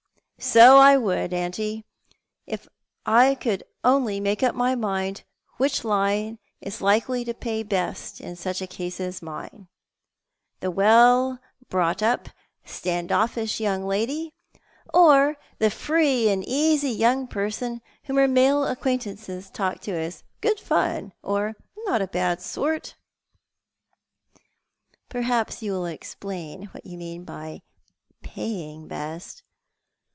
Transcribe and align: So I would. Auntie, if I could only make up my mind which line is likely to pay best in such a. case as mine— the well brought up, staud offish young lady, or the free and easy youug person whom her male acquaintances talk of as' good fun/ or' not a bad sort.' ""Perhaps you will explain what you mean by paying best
So 0.43 0.77
I 0.77 0.97
would. 0.97 1.35
Auntie, 1.35 1.85
if 2.47 2.67
I 3.05 3.35
could 3.35 3.63
only 3.83 4.19
make 4.19 4.41
up 4.41 4.55
my 4.55 4.73
mind 4.73 5.21
which 5.57 5.83
line 5.85 6.39
is 6.61 6.81
likely 6.81 7.23
to 7.25 7.33
pay 7.35 7.61
best 7.61 8.19
in 8.19 8.35
such 8.35 8.59
a. 8.59 8.65
case 8.65 8.99
as 8.99 9.21
mine— 9.21 9.67
the 10.59 10.71
well 10.71 11.37
brought 11.69 12.01
up, 12.01 12.27
staud 12.65 13.11
offish 13.11 13.59
young 13.59 13.85
lady, 13.85 14.33
or 14.91 15.37
the 15.59 15.69
free 15.69 16.27
and 16.29 16.43
easy 16.45 16.97
youug 16.97 17.29
person 17.29 17.79
whom 18.05 18.15
her 18.17 18.27
male 18.27 18.65
acquaintances 18.65 19.47
talk 19.51 19.87
of 19.87 19.93
as' 19.93 20.23
good 20.41 20.59
fun/ 20.59 21.13
or' 21.21 21.55
not 21.85 22.01
a 22.01 22.07
bad 22.07 22.41
sort.' 22.41 22.95
""Perhaps 25.07 25.61
you 25.61 25.73
will 25.73 25.85
explain 25.85 26.63
what 26.71 26.83
you 26.87 26.97
mean 26.97 27.25
by 27.25 27.61
paying 28.23 28.87
best 28.87 29.43